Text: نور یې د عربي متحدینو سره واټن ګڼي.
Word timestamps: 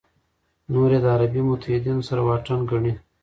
نور 0.71 0.89
یې 0.95 0.99
د 1.03 1.05
عربي 1.15 1.41
متحدینو 1.49 2.07
سره 2.09 2.21
واټن 2.27 2.59
ګڼي. 2.69 2.93